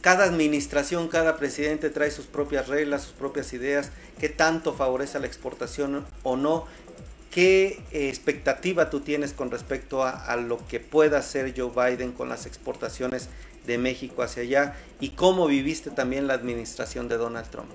cada 0.01 0.25
administración, 0.25 1.07
cada 1.07 1.37
presidente 1.37 1.89
trae 1.89 2.11
sus 2.11 2.25
propias 2.25 2.67
reglas, 2.67 3.03
sus 3.03 3.13
propias 3.13 3.53
ideas, 3.53 3.91
qué 4.19 4.29
tanto 4.29 4.73
favorece 4.73 5.17
a 5.17 5.21
la 5.21 5.27
exportación 5.27 6.05
o 6.23 6.35
no, 6.35 6.65
qué 7.31 7.81
eh, 7.91 8.09
expectativa 8.09 8.89
tú 8.89 8.99
tienes 8.99 9.33
con 9.33 9.49
respecto 9.49 10.03
a, 10.03 10.11
a, 10.11 10.35
lo 10.35 10.65
que 10.67 10.79
pueda 10.79 11.19
hacer 11.19 11.53
Joe 11.57 11.71
Biden 11.71 12.11
con 12.11 12.29
las 12.29 12.45
exportaciones 12.45 13.29
de 13.65 13.77
México 13.77 14.23
hacia 14.23 14.43
allá 14.43 14.75
y 14.99 15.09
cómo 15.09 15.47
viviste 15.47 15.89
también 15.89 16.27
la 16.27 16.33
administración 16.33 17.07
de 17.07 17.17
Donald 17.17 17.49
Trump. 17.49 17.69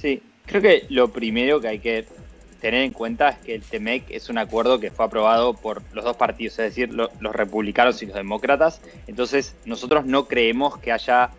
Sí, 0.00 0.20
creo 0.46 0.62
que 0.62 0.86
lo 0.88 1.12
primero 1.12 1.60
que 1.60 1.68
hay 1.68 1.78
que 1.78 2.06
tener 2.62 2.84
en 2.84 2.92
cuenta 2.92 3.30
es 3.30 3.38
que 3.38 3.54
el 3.56 3.62
TEMEC 3.62 4.04
es 4.08 4.28
un 4.28 4.38
acuerdo 4.38 4.78
que 4.78 4.92
fue 4.92 5.04
aprobado 5.04 5.52
por 5.52 5.82
los 5.92 6.04
dos 6.04 6.16
partidos, 6.16 6.60
es 6.60 6.66
decir, 6.66 6.94
los 6.94 7.10
republicanos 7.34 8.00
y 8.02 8.06
los 8.06 8.14
demócratas. 8.14 8.80
Entonces, 9.08 9.56
nosotros 9.64 10.06
no 10.06 10.28
creemos 10.28 10.78
que 10.78 10.92
haya 10.92 11.30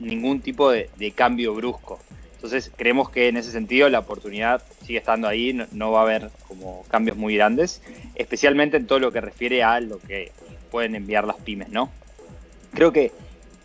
ningún 0.00 0.40
tipo 0.40 0.72
de, 0.72 0.90
cambio 1.14 1.54
brusco. 1.54 2.00
Entonces, 2.34 2.72
creemos 2.76 3.10
que 3.10 3.28
en 3.28 3.36
ese 3.36 3.52
sentido 3.52 3.88
la 3.88 4.00
oportunidad 4.00 4.60
sigue 4.84 4.98
estando 4.98 5.28
ahí, 5.28 5.56
no, 5.70 5.92
va 5.92 6.00
a 6.00 6.02
haber 6.02 6.30
como 6.48 6.84
cambios 6.88 7.16
muy 7.16 7.36
grandes, 7.36 7.80
especialmente 8.16 8.76
en 8.76 8.88
todo 8.88 8.98
lo 8.98 9.12
que 9.12 9.20
refiere 9.20 9.62
a 9.62 9.78
lo 9.78 10.00
que 10.00 10.32
pueden 10.72 10.96
enviar 10.96 11.24
las 11.28 11.36
pymes, 11.36 11.68
¿no? 11.68 11.92
Creo 12.74 12.92
que 12.92 13.12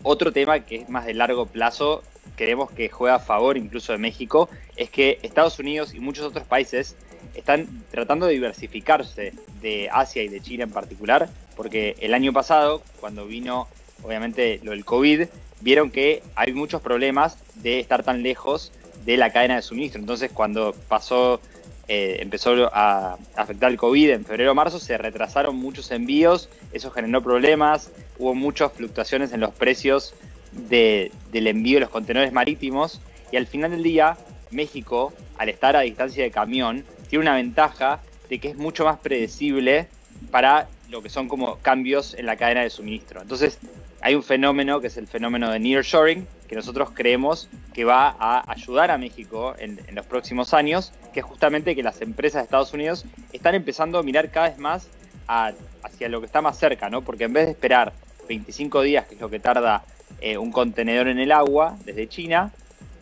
otro 0.04 0.32
tema 0.32 0.60
que 0.60 0.76
es 0.76 0.88
más 0.88 1.04
de 1.04 1.14
largo 1.14 1.46
plazo, 1.46 2.04
creemos 2.36 2.70
que 2.70 2.88
juega 2.88 3.16
a 3.16 3.18
favor 3.18 3.56
incluso 3.56 3.90
de 3.90 3.98
México, 3.98 4.48
es 4.76 4.88
que 4.88 5.18
Estados 5.22 5.58
Unidos 5.58 5.92
y 5.94 5.98
muchos 5.98 6.24
otros 6.24 6.46
países 6.46 6.94
están 7.34 7.66
tratando 7.90 8.26
de 8.26 8.34
diversificarse 8.34 9.32
de 9.60 9.88
Asia 9.92 10.22
y 10.22 10.28
de 10.28 10.40
China 10.40 10.64
en 10.64 10.70
particular, 10.70 11.28
porque 11.56 11.96
el 12.00 12.14
año 12.14 12.32
pasado, 12.32 12.82
cuando 13.00 13.26
vino 13.26 13.68
obviamente 14.02 14.60
lo 14.62 14.72
del 14.72 14.84
COVID, 14.84 15.26
vieron 15.60 15.90
que 15.90 16.22
hay 16.36 16.52
muchos 16.52 16.80
problemas 16.80 17.38
de 17.56 17.80
estar 17.80 18.02
tan 18.02 18.22
lejos 18.22 18.72
de 19.04 19.16
la 19.16 19.32
cadena 19.32 19.56
de 19.56 19.62
suministro. 19.62 20.00
Entonces, 20.00 20.30
cuando 20.32 20.74
pasó, 20.88 21.40
eh, 21.88 22.18
empezó 22.20 22.70
a 22.72 23.16
afectar 23.36 23.70
el 23.70 23.78
COVID 23.78 24.10
en 24.10 24.24
febrero 24.24 24.52
o 24.52 24.54
marzo, 24.54 24.78
se 24.78 24.98
retrasaron 24.98 25.56
muchos 25.56 25.90
envíos, 25.90 26.48
eso 26.72 26.90
generó 26.90 27.22
problemas, 27.22 27.90
hubo 28.18 28.34
muchas 28.34 28.72
fluctuaciones 28.72 29.32
en 29.32 29.40
los 29.40 29.52
precios 29.54 30.14
del 30.52 31.10
envío 31.32 31.76
de 31.76 31.80
los 31.80 31.90
contenedores 31.90 32.32
marítimos 32.32 33.00
y 33.30 33.36
al 33.36 33.46
final 33.46 33.70
del 33.70 33.82
día, 33.82 34.16
México, 34.50 35.12
al 35.36 35.48
estar 35.48 35.76
a 35.76 35.80
distancia 35.80 36.24
de 36.24 36.30
camión, 36.30 36.84
tiene 37.08 37.22
una 37.22 37.34
ventaja 37.34 38.00
de 38.28 38.38
que 38.38 38.48
es 38.48 38.56
mucho 38.56 38.84
más 38.84 38.98
predecible 38.98 39.88
para 40.30 40.68
lo 40.90 41.02
que 41.02 41.08
son 41.08 41.28
como 41.28 41.58
cambios 41.58 42.14
en 42.14 42.26
la 42.26 42.36
cadena 42.36 42.62
de 42.62 42.70
suministro. 42.70 43.20
Entonces, 43.20 43.58
hay 44.00 44.14
un 44.14 44.22
fenómeno 44.22 44.80
que 44.80 44.86
es 44.86 44.96
el 44.96 45.06
fenómeno 45.06 45.50
de 45.50 45.58
nearshoring, 45.58 46.26
que 46.48 46.54
nosotros 46.54 46.90
creemos 46.94 47.48
que 47.74 47.84
va 47.84 48.16
a 48.18 48.50
ayudar 48.50 48.90
a 48.90 48.98
México 48.98 49.54
en, 49.58 49.80
los 49.92 50.06
próximos 50.06 50.54
años, 50.54 50.92
que 51.12 51.20
es 51.20 51.26
justamente 51.26 51.74
que 51.74 51.82
las 51.82 52.00
empresas 52.00 52.42
de 52.42 52.44
Estados 52.44 52.72
Unidos 52.72 53.04
están 53.32 53.54
empezando 53.54 53.98
a 53.98 54.02
mirar 54.02 54.30
cada 54.30 54.48
vez 54.50 54.58
más 54.58 54.88
hacia 55.26 56.08
lo 56.08 56.20
que 56.20 56.26
está 56.26 56.40
más 56.40 56.58
cerca, 56.58 56.88
¿no? 56.88 57.02
Porque 57.02 57.24
en 57.24 57.32
vez 57.32 57.46
de 57.46 57.52
esperar 57.52 57.92
25 58.28 58.82
días, 58.82 59.06
que 59.06 59.16
es 59.16 59.20
lo 59.20 59.28
que 59.28 59.40
tarda 59.40 59.84
eh, 60.20 60.38
un 60.38 60.52
contenedor 60.52 61.08
en 61.08 61.18
el 61.18 61.32
agua 61.32 61.76
desde 61.84 62.08
China, 62.08 62.52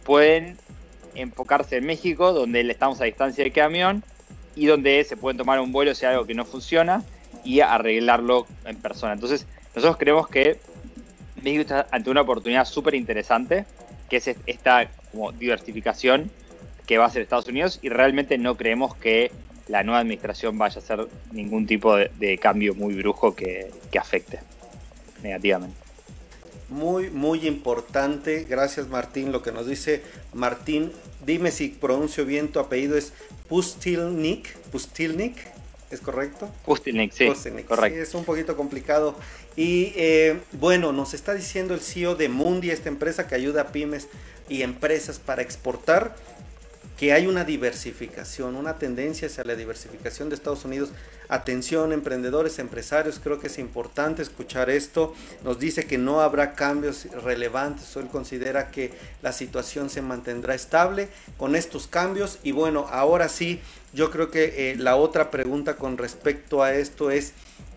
pueden 0.04 0.56
enfocarse 1.16 1.76
en 1.76 1.86
México, 1.86 2.32
donde 2.32 2.60
estamos 2.70 3.00
a 3.00 3.04
distancia 3.04 3.44
de 3.44 3.50
camión 3.50 4.02
y 4.54 4.66
donde 4.66 5.04
se 5.04 5.16
pueden 5.16 5.36
tomar 5.36 5.60
un 5.60 5.72
vuelo 5.72 5.94
si 5.94 6.06
hay 6.06 6.12
algo 6.12 6.26
que 6.26 6.34
no 6.34 6.44
funciona 6.44 7.02
y 7.44 7.60
arreglarlo 7.60 8.46
en 8.64 8.76
persona. 8.76 9.12
Entonces, 9.12 9.46
nosotros 9.74 9.96
creemos 9.98 10.28
que 10.28 10.58
México 11.42 11.62
está 11.62 11.86
ante 11.90 12.10
una 12.10 12.22
oportunidad 12.22 12.64
súper 12.64 12.94
interesante, 12.94 13.66
que 14.08 14.16
es 14.16 14.30
esta 14.46 14.88
como 15.12 15.32
diversificación 15.32 16.30
que 16.86 16.98
va 16.98 17.04
a 17.04 17.06
hacer 17.08 17.22
Estados 17.22 17.48
Unidos 17.48 17.78
y 17.82 17.88
realmente 17.88 18.38
no 18.38 18.56
creemos 18.56 18.94
que 18.96 19.32
la 19.68 19.82
nueva 19.82 20.00
administración 20.00 20.56
vaya 20.56 20.76
a 20.76 20.78
hacer 20.78 21.08
ningún 21.32 21.66
tipo 21.66 21.96
de, 21.96 22.38
cambio 22.38 22.74
muy 22.74 22.94
brujo 22.94 23.34
que 23.34 23.70
afecte 23.98 24.38
negativamente. 25.22 25.85
Muy, 26.68 27.10
muy 27.10 27.46
importante. 27.46 28.44
Gracias 28.48 28.88
Martín. 28.88 29.32
Lo 29.32 29.42
que 29.42 29.52
nos 29.52 29.66
dice 29.66 30.02
Martín, 30.32 30.92
dime 31.24 31.50
si 31.50 31.68
pronuncio 31.68 32.24
bien 32.24 32.48
tu 32.48 32.58
apellido, 32.58 32.96
es 32.96 33.12
Pustilnik. 33.48 34.56
Pustilnik, 34.72 35.36
¿es 35.90 36.00
correcto? 36.00 36.50
Pustilnik, 36.64 37.12
sí. 37.12 37.28
correcto. 37.66 38.00
es 38.00 38.14
un 38.14 38.24
poquito 38.24 38.56
complicado. 38.56 39.14
Y 39.54 39.92
eh, 39.96 40.40
bueno, 40.52 40.92
nos 40.92 41.14
está 41.14 41.34
diciendo 41.34 41.74
el 41.74 41.80
CEO 41.80 42.14
de 42.16 42.28
Mundi, 42.28 42.70
esta 42.70 42.88
empresa 42.88 43.26
que 43.26 43.34
ayuda 43.34 43.62
a 43.62 43.66
pymes 43.68 44.08
y 44.48 44.62
empresas 44.62 45.18
para 45.18 45.42
exportar 45.42 46.16
que 46.96 47.12
hay 47.12 47.26
una 47.26 47.44
diversificación, 47.44 48.56
una 48.56 48.78
tendencia 48.78 49.28
hacia 49.28 49.44
la 49.44 49.54
diversificación 49.54 50.28
de 50.28 50.34
Estados 50.34 50.64
Unidos. 50.64 50.90
Atención, 51.28 51.92
emprendedores, 51.92 52.58
empresarios, 52.58 53.20
creo 53.22 53.38
que 53.38 53.48
es 53.48 53.58
importante 53.58 54.22
escuchar 54.22 54.70
esto. 54.70 55.14
Nos 55.44 55.58
dice 55.58 55.84
que 55.84 55.98
no 55.98 56.20
habrá 56.20 56.54
cambios 56.54 57.06
relevantes, 57.22 57.94
él 57.96 58.06
considera 58.08 58.70
que 58.70 58.92
la 59.22 59.32
situación 59.32 59.90
se 59.90 60.02
mantendrá 60.02 60.54
estable 60.54 61.08
con 61.36 61.54
estos 61.54 61.86
cambios. 61.86 62.38
Y 62.42 62.52
bueno, 62.52 62.86
ahora 62.90 63.28
sí, 63.28 63.60
yo 63.92 64.10
creo 64.10 64.30
que 64.30 64.70
eh, 64.70 64.76
la 64.76 64.96
otra 64.96 65.30
pregunta 65.30 65.76
con 65.76 65.98
respecto 65.98 66.62
a 66.62 66.74
esto 66.74 67.10
es, 67.10 67.32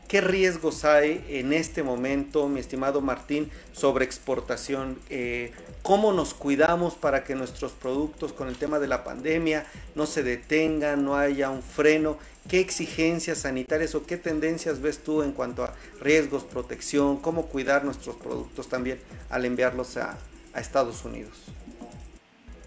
¿Qué 0.09 0.21
riesgos 0.21 0.85
hay 0.85 1.23
en 1.29 1.53
este 1.53 1.83
momento, 1.83 2.47
mi 2.49 2.59
estimado 2.59 2.99
Martín, 2.99 3.51
sobre 3.73 4.05
exportación? 4.05 4.97
Eh, 5.11 5.51
¿Cómo 5.83 6.13
nos 6.13 6.33
cuidamos 6.33 6.95
para 6.95 7.23
que 7.23 7.35
nuestros 7.35 7.73
productos 7.73 8.33
con 8.33 8.47
el 8.47 8.57
tema 8.57 8.79
de 8.79 8.87
la 8.87 9.03
pandemia 9.03 9.67
no 9.93 10.07
se 10.07 10.23
detengan, 10.23 11.05
no 11.05 11.15
haya 11.15 11.51
un 11.51 11.61
freno? 11.61 12.17
¿Qué 12.47 12.59
exigencias 12.59 13.37
sanitarias 13.37 13.93
o 13.93 14.03
qué 14.03 14.17
tendencias 14.17 14.81
ves 14.81 14.97
tú 14.97 15.21
en 15.21 15.31
cuanto 15.31 15.63
a 15.63 15.75
riesgos, 16.01 16.43
protección? 16.43 17.17
¿Cómo 17.17 17.45
cuidar 17.45 17.85
nuestros 17.85 18.15
productos 18.15 18.67
también 18.67 18.99
al 19.29 19.45
enviarlos 19.45 19.95
a, 19.97 20.17
a 20.55 20.59
Estados 20.59 21.05
Unidos? 21.05 21.37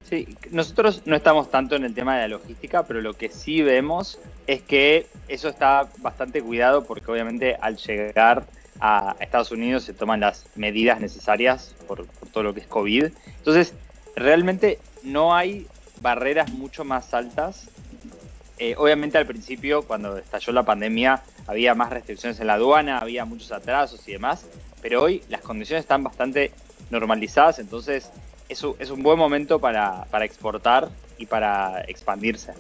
Sí, 0.09 0.29
nosotros 0.53 1.03
no 1.07 1.17
estamos 1.17 1.51
tanto 1.51 1.75
en 1.75 1.83
el 1.83 1.93
tema 1.93 2.15
de 2.15 2.21
la 2.21 2.29
logística, 2.29 2.85
pero 2.85 3.01
lo 3.01 3.15
que 3.15 3.31
sí 3.31 3.63
vemos 3.63 4.21
es 4.47 4.63
que 4.63 5.07
eso 5.29 5.49
está 5.49 5.89
bastante 5.99 6.43
cuidado 6.43 6.85
porque 6.85 7.11
obviamente 7.11 7.57
al 7.61 7.77
llegar 7.77 8.45
a 8.81 9.17
Estados 9.21 9.51
Unidos 9.53 9.85
se 9.85 9.95
toman 9.95 10.21
las 10.21 10.45
medidas 10.57 11.01
necesarias 11.01 11.75
por, 11.87 12.07
todo 12.33 12.43
lo 12.43 12.55
que 12.55 12.61
es 12.61 12.67
COVID. 12.67 13.07
Entonces, 13.39 13.75
realmente 14.17 14.79
no 15.03 15.35
hay 15.35 15.67
barreras 16.01 16.51
mucho 16.51 16.85
más 16.85 17.15
altas. 17.15 17.69
Eh, 18.59 18.75
obviamente 18.77 19.19
al 19.19 19.27
principio, 19.27 19.83
cuando 19.83 20.19
estalló 20.19 20.53
la 20.53 20.65
pandemia, 20.65 21.23
había 21.47 21.75
más 21.75 21.91
restricciones 21.91 22.41
en 22.41 22.47
la 22.47 22.55
aduana, 22.55 22.99
había 22.99 23.25
muchos 23.25 23.53
atrasos 23.53 24.07
y 24.09 24.13
demás, 24.13 24.47
pero 24.81 25.03
hoy 25.03 25.23
las 25.29 25.41
condiciones 25.41 25.85
están 25.85 26.03
bastante 26.03 26.53
normalizadas, 26.91 27.59
entonces 27.59 28.11
es 28.49 28.91
un, 28.91 29.03
buen 29.03 29.19
momento 29.19 29.59
para, 29.59 30.07
exportar 30.21 30.91
y 31.19 31.27
para 31.27 31.81
expandirse. 31.89 32.53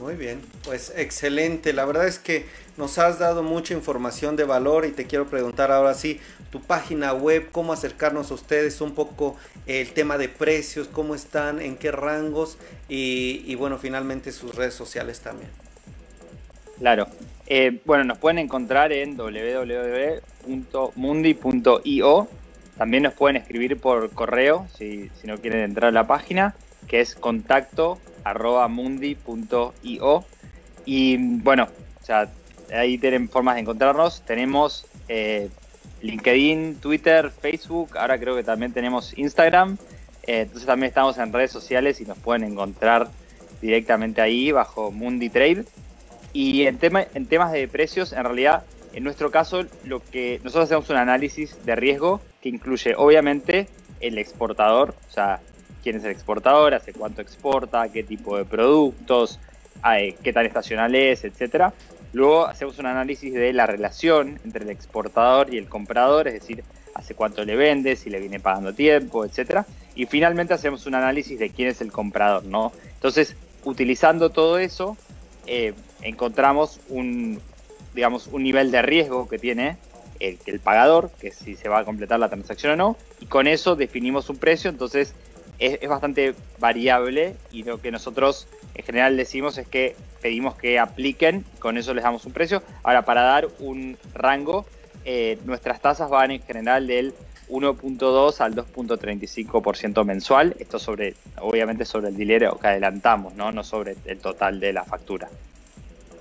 Muy 0.00 0.14
bien, 0.14 0.40
pues 0.64 0.92
excelente. 0.96 1.72
La 1.72 1.84
verdad 1.84 2.08
es 2.08 2.18
que 2.18 2.46
nos 2.76 2.98
has 2.98 3.18
dado 3.20 3.42
mucha 3.42 3.74
información 3.74 4.34
de 4.36 4.44
valor 4.44 4.84
y 4.86 4.90
te 4.90 5.06
quiero 5.06 5.26
preguntar 5.26 5.70
ahora 5.70 5.94
sí 5.94 6.20
tu 6.50 6.60
página 6.60 7.12
web, 7.12 7.48
cómo 7.52 7.72
acercarnos 7.72 8.30
a 8.30 8.34
ustedes, 8.34 8.80
un 8.80 8.94
poco 8.94 9.36
el 9.66 9.92
tema 9.92 10.18
de 10.18 10.28
precios, 10.28 10.88
cómo 10.88 11.14
están, 11.14 11.60
en 11.60 11.76
qué 11.76 11.92
rangos 11.92 12.58
y, 12.88 13.54
bueno, 13.54 13.78
finalmente 13.78 14.32
sus 14.32 14.54
redes 14.54 14.74
sociales 14.74 15.20
también. 15.20 15.50
Claro. 16.78 17.06
Eh, 17.46 17.80
bueno, 17.84 18.04
nos 18.04 18.18
pueden 18.18 18.38
encontrar 18.38 18.92
en 18.92 19.16
www.mundi.io 19.16 20.18
también 22.76 23.04
nos 23.04 23.14
pueden 23.14 23.36
escribir 23.36 23.78
por 23.78 24.10
correo 24.10 24.66
si, 24.76 25.10
no 25.22 25.38
quieren 25.38 25.60
entrar 25.60 25.90
a 25.90 25.92
la 25.92 26.06
página, 26.06 26.54
que 26.88 27.00
es 27.00 27.14
contacto 27.14 27.98
arroba 28.24 28.68
mundi.io. 28.68 30.24
Y 30.86 31.16
bueno, 31.16 31.68
ahí 32.72 32.98
tienen 32.98 33.28
formas 33.28 33.54
de 33.54 33.62
encontrarnos. 33.62 34.22
Tenemos 34.22 34.86
eh, 35.08 35.50
LinkedIn, 36.02 36.76
Twitter, 36.76 37.30
Facebook, 37.30 37.96
ahora 37.96 38.18
creo 38.18 38.36
que 38.36 38.44
también 38.44 38.72
tenemos 38.72 39.16
Instagram. 39.16 39.78
Eh, 40.26 40.42
entonces 40.42 40.66
también 40.66 40.88
estamos 40.88 41.18
en 41.18 41.32
redes 41.32 41.52
sociales 41.52 42.00
y 42.00 42.04
nos 42.04 42.18
pueden 42.18 42.44
encontrar 42.44 43.08
directamente 43.60 44.20
ahí 44.20 44.52
bajo 44.52 44.90
Mundi 44.90 45.28
Trade. 45.28 45.64
Y 46.32 46.66
en 46.66 46.78
temas 46.78 47.52
de 47.52 47.68
precios, 47.68 48.12
en 48.12 48.24
realidad, 48.24 48.64
en 48.92 49.04
nuestro 49.04 49.30
caso, 49.30 49.64
lo 49.84 50.02
que 50.02 50.40
nosotros 50.42 50.64
hacemos 50.64 50.90
un 50.90 50.96
análisis 50.96 51.64
de 51.64 51.76
riesgo 51.76 52.20
que 52.40 52.48
incluye 52.48 52.94
obviamente 52.96 53.68
el 54.00 54.18
exportador, 54.18 54.94
o 55.08 55.12
sea, 55.12 55.40
quién 55.84 55.96
es 55.96 56.04
el 56.04 56.10
exportador, 56.10 56.74
hace 56.74 56.94
cuánto 56.94 57.20
exporta, 57.20 57.90
qué 57.90 58.02
tipo 58.02 58.38
de 58.38 58.46
productos, 58.46 59.38
qué 60.22 60.32
tan 60.32 60.46
estacional 60.46 60.94
es, 60.94 61.24
etcétera. 61.24 61.74
Luego 62.14 62.46
hacemos 62.46 62.78
un 62.78 62.86
análisis 62.86 63.34
de 63.34 63.52
la 63.52 63.66
relación 63.66 64.40
entre 64.44 64.64
el 64.64 64.70
exportador 64.70 65.52
y 65.52 65.58
el 65.58 65.68
comprador, 65.68 66.26
es 66.26 66.34
decir, 66.34 66.64
hace 66.94 67.14
cuánto 67.14 67.44
le 67.44 67.54
vende, 67.54 67.96
si 67.96 68.08
le 68.08 68.18
viene 68.18 68.40
pagando 68.40 68.72
tiempo, 68.72 69.24
etcétera. 69.24 69.66
Y 69.94 70.06
finalmente 70.06 70.54
hacemos 70.54 70.86
un 70.86 70.94
análisis 70.94 71.38
de 71.38 71.50
quién 71.50 71.68
es 71.68 71.80
el 71.82 71.92
comprador, 71.92 72.44
¿no? 72.44 72.72
Entonces, 72.94 73.36
utilizando 73.64 74.30
todo 74.30 74.58
eso, 74.58 74.96
eh, 75.46 75.74
encontramos 76.00 76.80
un, 76.88 77.40
digamos, 77.94 78.28
un 78.28 78.42
nivel 78.42 78.70
de 78.70 78.80
riesgo 78.80 79.28
que 79.28 79.38
tiene 79.38 79.76
el, 80.18 80.38
el 80.46 80.60
pagador, 80.60 81.10
que 81.20 81.30
si 81.30 81.56
se 81.56 81.68
va 81.68 81.80
a 81.80 81.84
completar 81.84 82.18
la 82.20 82.28
transacción 82.28 82.72
o 82.72 82.76
no, 82.76 82.96
y 83.20 83.26
con 83.26 83.46
eso 83.46 83.76
definimos 83.76 84.30
un 84.30 84.38
precio, 84.38 84.70
entonces 84.70 85.14
es, 85.58 85.88
bastante 85.88 86.34
variable 86.58 87.36
y 87.52 87.62
lo 87.62 87.80
que 87.80 87.90
nosotros 87.90 88.46
en 88.74 88.84
general 88.84 89.16
decimos 89.16 89.58
es 89.58 89.66
que 89.66 89.96
pedimos 90.20 90.56
que 90.56 90.78
apliquen, 90.78 91.44
con 91.58 91.76
eso 91.78 91.94
les 91.94 92.04
damos 92.04 92.24
un 92.24 92.32
precio. 92.32 92.62
Ahora, 92.82 93.04
para 93.04 93.22
dar 93.22 93.48
un 93.58 93.96
rango, 94.14 94.66
eh, 95.04 95.38
nuestras 95.44 95.80
tasas 95.80 96.08
van 96.08 96.30
en 96.30 96.42
general 96.42 96.86
del 96.86 97.14
1.2 97.48 98.40
al 98.40 98.54
2.35% 98.54 100.04
mensual. 100.04 100.56
Esto 100.58 100.78
sobre, 100.78 101.14
obviamente 101.40 101.84
sobre 101.84 102.08
el 102.08 102.16
dinero 102.16 102.58
que 102.58 102.68
adelantamos, 102.68 103.34
¿no? 103.34 103.52
no 103.52 103.64
sobre 103.64 103.96
el 104.06 104.18
total 104.18 104.60
de 104.60 104.72
la 104.72 104.84
factura. 104.84 105.28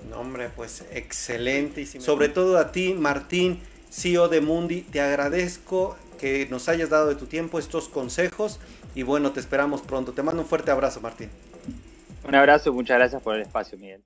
No, 0.10 0.20
hombre, 0.20 0.50
pues 0.56 0.84
excelente. 0.92 1.86
Sobre 1.86 2.30
todo 2.30 2.58
a 2.58 2.72
ti, 2.72 2.94
Martín, 2.94 3.62
CEO 3.90 4.28
de 4.28 4.42
Mundi, 4.42 4.82
te 4.82 5.00
agradezco 5.00 5.96
que 6.24 6.48
nos 6.50 6.70
hayas 6.70 6.90
dado 6.90 7.10
de 7.10 7.16
tu 7.16 7.26
tiempo 7.26 7.60
estos 7.60 7.90
consejos 7.90 8.58
y 8.96 9.04
bueno, 9.04 9.34
te 9.34 9.42
esperamos 9.42 9.82
pronto. 9.82 10.14
Te 10.14 10.24
mando 10.24 10.42
un 10.42 10.48
fuerte 10.48 10.72
abrazo, 10.72 11.02
Martín. 11.02 11.30
Un 12.26 12.34
abrazo 12.34 12.72
muchas 12.72 12.98
gracias 12.98 13.22
por 13.22 13.36
el 13.36 13.42
espacio, 13.42 13.78
Miguel. 13.78 14.02